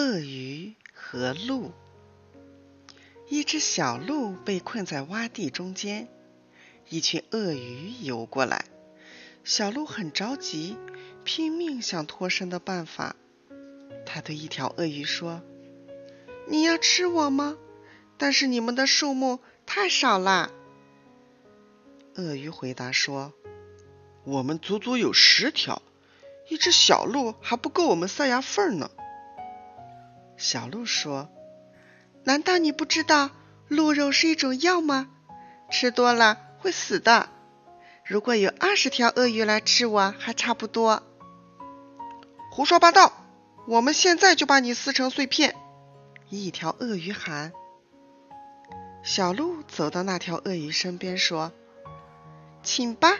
[0.00, 1.72] 鳄鱼和鹿。
[3.28, 6.08] 一只小鹿被困在洼地中间，
[6.88, 8.64] 一群鳄鱼游过来。
[9.44, 10.78] 小鹿很着急，
[11.22, 13.14] 拼命想脱身的办法。
[14.06, 15.42] 他对一条鳄鱼说
[16.48, 17.58] ：“你要吃我吗？
[18.16, 20.50] 但是你们的数目太少了。”
[22.16, 23.34] 鳄鱼回答说
[24.24, 25.82] ：“我们足足有十条，
[26.48, 28.90] 一只小鹿还不够我们塞牙缝呢。”
[30.40, 31.28] 小鹿说
[32.24, 33.30] ：“难道你不知道
[33.68, 35.10] 鹿肉是一种药吗？
[35.70, 37.28] 吃多了会死的。
[38.06, 41.02] 如果有二十条鳄鱼来吃我，还差不多。”
[42.50, 43.12] 胡说八道！
[43.68, 45.54] 我们现在就把你撕成碎片！
[46.30, 47.52] 一条鳄鱼喊。
[49.02, 51.52] 小鹿走到那条鳄鱼身边说
[52.64, 53.18] ：“请吧，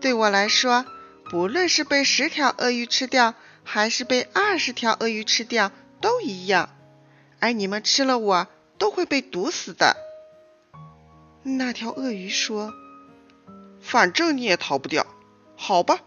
[0.00, 0.84] 对我来说，
[1.30, 6.70] 不论是被十条鳄鱼吃掉，还是被二十条鳄鱼吃掉。”都一样，
[7.40, 8.46] 而你们吃了我
[8.78, 9.96] 都会被毒死的。
[11.42, 12.72] 那条鳄鱼说
[13.80, 15.06] ：“反正你也逃不掉，
[15.56, 16.00] 好吧，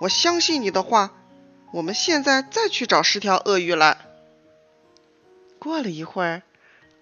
[0.00, 1.12] 我相信你的话。
[1.72, 3.96] 我们现在再去找十条鳄鱼来。”
[5.58, 6.42] 过了一会儿，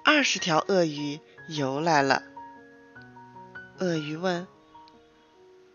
[0.04, 1.18] 二十条鳄鱼
[1.48, 2.22] 游来了。
[3.80, 4.46] 鳄鱼问：“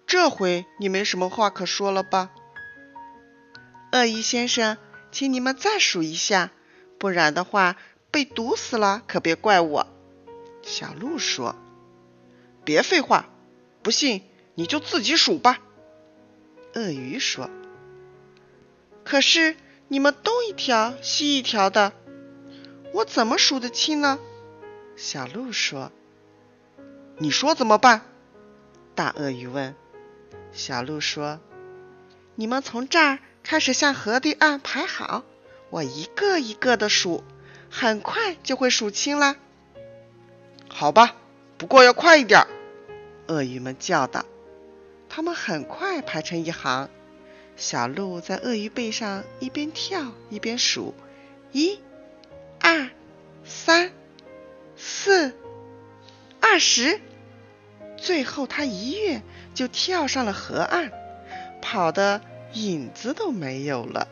[0.08, 2.30] 这回你没什么话可说了吧？”
[3.92, 4.78] 鳄鱼先生。
[5.16, 6.52] 请你们再数一下，
[6.98, 7.78] 不然的话
[8.12, 9.88] 被毒死了可别怪我。”
[10.62, 11.56] 小鹿说。
[12.66, 13.30] “别废话，
[13.82, 14.24] 不信
[14.56, 15.60] 你就自己数吧。”
[16.76, 17.50] 鳄鱼说。
[19.06, 19.56] “可是
[19.88, 21.94] 你们东一条西一条的，
[22.92, 24.20] 我怎么数得清呢？”
[24.98, 25.94] 小鹿说。
[27.20, 28.02] “你说怎么办？”
[28.96, 29.78] 大鳄鱼问。
[30.52, 31.40] 小鹿说
[32.36, 35.24] ：“你们从这儿。”开始向河对岸排好，
[35.70, 37.24] 我一个一个的数，
[37.70, 39.36] 很快就会数清了。
[40.68, 41.16] 好吧，
[41.60, 42.48] 不过要快一点。
[43.28, 44.26] 鳄鱼们叫道。
[45.10, 46.90] 他们很快排成一行。
[47.56, 50.96] 小鹿在鳄鱼背上一边跳一边数：
[51.52, 51.80] 一、
[52.60, 52.90] 二、
[53.44, 53.92] 三、
[54.76, 55.36] 四、
[56.42, 57.00] 二十。
[57.96, 59.22] 最后，它一跃
[59.54, 60.92] 就跳上了河岸，
[61.62, 62.22] 跑的。
[62.56, 64.08] 影子都没有了。